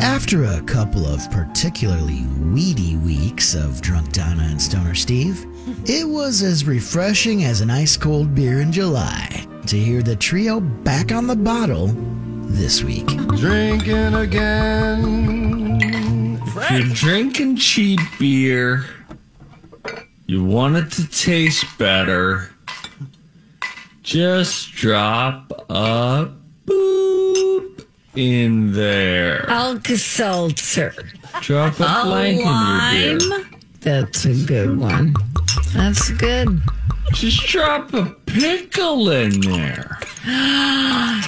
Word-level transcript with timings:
After 0.00 0.44
a 0.44 0.60
couple 0.62 1.06
of 1.06 1.30
particularly 1.30 2.24
weedy 2.52 2.96
weeks 2.96 3.54
of 3.54 3.80
Drunk 3.80 4.12
Donna 4.12 4.44
and 4.44 4.60
Stoner 4.60 4.94
Steve, 4.94 5.44
it 5.86 6.08
was 6.08 6.42
as 6.42 6.64
refreshing 6.64 7.44
as 7.44 7.60
an 7.60 7.70
ice 7.70 7.96
cold 7.96 8.34
beer 8.34 8.60
in 8.60 8.72
July 8.72 9.46
to 9.66 9.78
hear 9.78 10.02
the 10.02 10.16
trio 10.16 10.60
back 10.60 11.12
on 11.12 11.26
the 11.26 11.36
bottle 11.36 11.88
this 12.46 12.82
week. 12.82 13.06
Drinking 13.36 14.14
again. 14.14 15.82
If 16.44 16.70
you're 16.70 16.94
drinking 16.94 17.56
cheap 17.56 18.00
beer, 18.18 18.86
you 20.26 20.44
want 20.44 20.76
it 20.76 20.90
to 20.92 21.06
taste 21.08 21.66
better, 21.78 22.50
just 24.02 24.72
drop 24.72 25.52
a 25.68 26.26
boop 26.26 26.41
in 28.14 28.72
there. 28.72 29.48
Alka 29.48 29.96
Seltzer. 29.96 30.94
Drop 31.40 31.80
a 31.80 31.84
A 31.84 32.02
blank 32.04 32.40
in 32.40 32.46
your 32.46 33.18
beer. 33.18 33.30
lime. 33.30 33.60
That's 33.80 34.24
a 34.24 34.34
good 34.44 34.78
one. 34.78 35.14
That's 35.74 36.10
good. 36.10 36.60
Just 37.12 37.46
drop 37.46 37.92
a 37.94 38.06
pickle 38.26 39.10
in 39.10 39.40
there. 39.40 39.98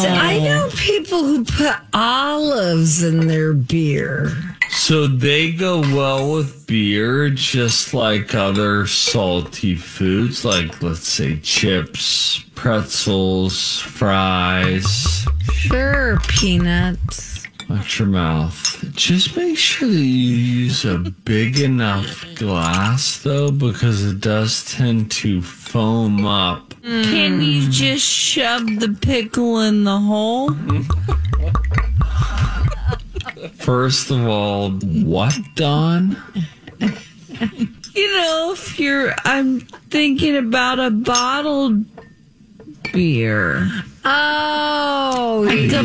I 0.06 0.40
oh. 0.40 0.44
know 0.44 0.70
people 0.76 1.24
who 1.24 1.46
put 1.46 1.76
olives 1.94 3.04
in 3.04 3.28
their 3.28 3.54
beer. 3.54 4.53
So 4.76 5.08
they 5.08 5.52
go 5.52 5.80
well 5.80 6.34
with 6.34 6.68
beer, 6.68 7.30
just 7.30 7.94
like 7.94 8.36
other 8.36 8.86
salty 8.86 9.76
foods, 9.76 10.44
like 10.44 10.82
let's 10.82 11.08
say 11.08 11.40
chips, 11.40 12.44
pretzels, 12.56 13.80
fries. 13.80 15.26
Sure, 15.54 16.20
peanuts. 16.28 17.46
Watch 17.70 18.00
your 18.00 18.10
mouth. 18.10 18.84
Just 18.94 19.38
make 19.38 19.58
sure 19.58 19.88
that 19.88 19.96
you 19.96 20.36
use 20.36 20.84
a 20.84 20.98
big 20.98 21.60
enough 21.60 22.26
glass, 22.36 23.22
though, 23.24 23.52
because 23.52 24.04
it 24.04 24.20
does 24.20 24.66
tend 24.76 25.10
to 25.12 25.42
foam 25.42 26.26
up. 26.26 26.74
Can 26.84 27.42
you 27.42 27.70
just 27.70 28.06
shove 28.06 28.66
the 28.80 28.98
pickle 29.02 29.62
in 29.62 29.86
the 29.86 29.98
hole? 29.98 30.50
Mm-hmm. 30.50 31.73
First 33.64 34.12
of 34.12 34.28
all, 34.28 34.72
what, 34.72 35.34
Don? 35.56 36.18
You 36.80 38.12
know, 38.18 38.52
if 38.54 38.78
you're, 38.78 39.14
I'm 39.24 39.62
thinking 39.90 40.36
about 40.36 40.80
a 40.80 40.90
bottled 40.92 41.86
beer. 42.92 43.70
Oh, 44.04 45.46
Like 45.48 45.72
a 45.72 45.84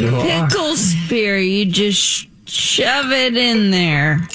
pickle 0.48 0.74
spear, 0.74 1.38
you 1.38 1.66
just 1.66 2.00
sh- 2.00 2.26
shove 2.46 3.12
it 3.12 3.36
in 3.36 3.70
there. 3.70 4.26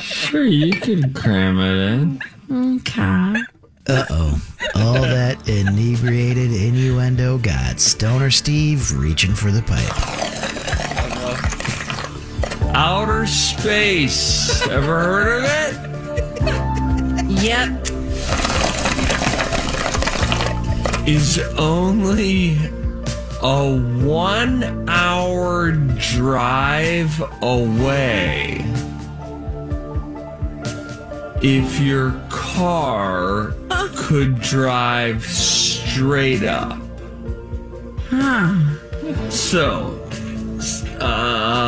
Sure, 0.00 0.44
you 0.44 0.72
can 0.72 1.12
cram 1.14 1.58
it 1.58 1.92
in. 1.92 2.76
Okay. 2.76 3.42
Uh 3.88 4.04
oh. 4.10 4.40
All 4.76 4.94
that 5.02 5.48
inebriated 5.48 6.52
innuendo 6.52 7.38
got 7.38 7.80
Stoner 7.80 8.30
Steve 8.30 8.96
reaching 8.96 9.34
for 9.34 9.50
the 9.50 9.62
pipe. 9.62 10.65
Outer 12.78 13.26
space. 13.26 14.60
Ever 14.68 15.00
heard 15.00 15.38
of 15.38 15.44
it? 15.48 15.72
Yep. 17.42 17.70
Is 21.08 21.38
only 21.56 22.58
a 23.42 23.78
one 24.04 24.86
hour 24.90 25.72
drive 25.72 27.18
away. 27.40 28.62
If 31.42 31.80
your 31.80 32.10
car 32.28 33.54
could 33.96 34.38
drive 34.40 35.24
straight 35.24 36.42
up. 36.42 36.78
Huh. 38.10 38.54
So, 39.30 39.98
uh, 41.00 41.65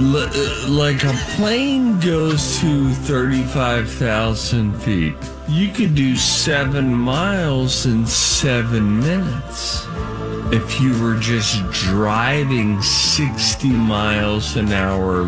L- 0.00 0.16
uh, 0.16 0.68
like 0.68 1.04
a 1.04 1.12
plane 1.36 2.00
goes 2.00 2.58
to 2.60 2.88
35,000 2.90 4.72
feet. 4.80 5.14
You 5.46 5.68
could 5.68 5.94
do 5.94 6.16
seven 6.16 6.94
miles 6.94 7.84
in 7.84 8.06
seven 8.06 9.00
minutes 9.00 9.86
if 10.52 10.80
you 10.80 10.98
were 11.02 11.16
just 11.16 11.62
driving 11.70 12.80
60 12.80 13.68
miles 13.68 14.56
an 14.56 14.72
hour 14.72 15.24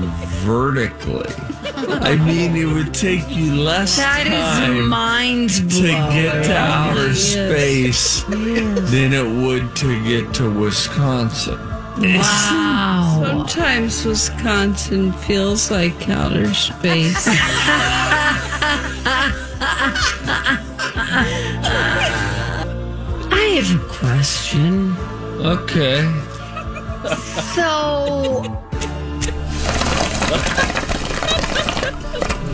vertically. 0.46 1.28
I 2.00 2.16
mean, 2.16 2.56
it 2.56 2.64
would 2.64 2.94
take 2.94 3.28
you 3.28 3.54
less 3.54 3.98
That 3.98 4.26
time 4.26 4.76
is 4.78 4.88
mind 4.88 5.50
to 5.50 5.82
get 5.82 6.44
to 6.46 6.56
outer 6.56 7.14
space 7.14 8.22
than 8.22 9.12
it 9.12 9.28
would 9.44 9.76
to 9.76 10.02
get 10.02 10.32
to 10.34 10.50
Wisconsin. 10.50 11.71
Wow. 11.98 13.22
Sometimes 13.24 14.04
Wisconsin 14.04 15.12
feels 15.12 15.70
like 15.70 16.08
outer 16.08 16.52
space. 16.54 17.26
I 23.30 23.54
have 23.56 23.76
a 23.76 23.78
question. 23.88 24.94
Okay. 25.40 26.02
So, 27.54 28.42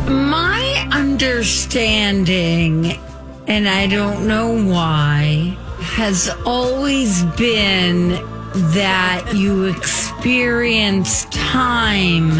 my 0.08 0.88
understanding, 0.92 2.98
and 3.46 3.68
I 3.68 3.86
don't 3.86 4.26
know 4.26 4.50
why, 4.64 5.56
has 5.80 6.28
always 6.44 7.22
been 7.36 8.18
that 8.72 9.32
you 9.34 9.64
experience 9.64 11.24
time 11.26 12.30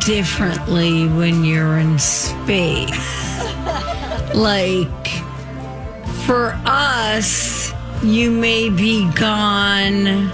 differently 0.00 1.06
when 1.08 1.44
you're 1.44 1.78
in 1.78 1.98
space. 1.98 3.44
Like, 4.34 5.08
for 6.26 6.58
us, 6.64 7.72
you 8.02 8.30
may 8.30 8.70
be 8.70 9.10
gone 9.12 10.30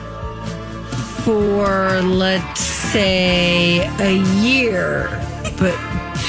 for, 1.25 2.01
let's 2.03 2.61
say, 2.61 3.87
a 3.99 4.23
year, 4.43 5.09
but 5.59 5.77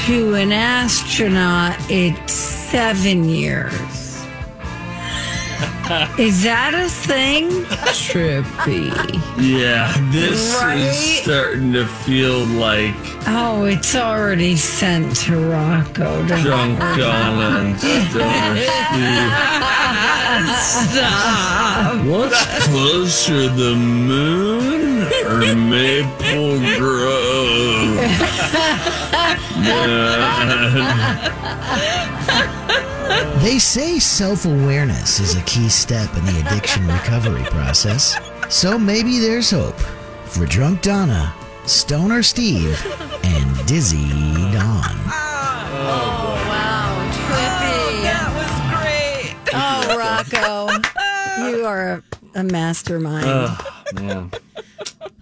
to 0.06 0.36
an 0.36 0.52
astronaut, 0.52 1.76
it's 1.90 2.34
seven 2.34 3.28
years. 3.28 4.17
Is 6.20 6.44
that 6.44 6.74
a 6.76 6.90
thing? 6.90 7.50
Trippy. 7.96 8.92
Yeah, 9.42 9.92
this 10.12 10.54
Right? 10.62 10.78
is 10.78 10.98
starting 11.24 11.72
to 11.74 11.86
feel 11.86 12.40
like 12.46 12.94
Oh, 13.28 13.66
it's 13.66 13.96
already 13.96 14.56
sent 14.56 15.16
to 15.18 15.38
Rocco. 15.38 16.22
to- 16.28 16.42
drunk 16.42 16.80
Donna 16.80 17.60
and 17.60 17.78
Stoner 17.80 18.58
Steve. 18.58 19.34
Stop. 20.60 22.06
What's 22.06 22.68
closer, 22.68 23.48
the 23.50 23.76
moon 23.76 25.08
or 25.26 25.56
Maple 25.56 26.60
Grove. 26.78 27.98
They 33.42 33.60
say 33.60 34.00
self 34.00 34.46
awareness 34.46 35.20
is 35.20 35.36
a 35.36 35.42
key 35.44 35.70
step 35.70 36.16
in 36.18 36.26
the 36.26 36.44
addiction 36.46 36.86
recovery 36.88 37.44
process. 37.46 38.16
So 38.50 38.78
maybe 38.78 39.20
there's 39.20 39.50
hope 39.52 39.80
for 40.26 40.46
Drunk 40.46 40.82
Donna, 40.82 41.34
Stoner 41.66 42.22
Steve, 42.24 42.80
and 43.24 43.68
Dizzy 43.68 44.10
Dawn. 44.52 44.84
Oh 45.10 46.36
wow, 46.48 46.96
oh, 46.96 47.12
trippy. 47.18 48.04
That 48.04 48.30
was 48.38 48.54
great. 48.74 49.36
Oh, 49.54 49.98
Rocco, 49.98 51.50
you 51.50 51.66
are 51.66 52.04
a, 52.36 52.40
a 52.40 52.44
mastermind. 52.44 53.26
Oh, 53.28 53.84
man. 53.96 54.32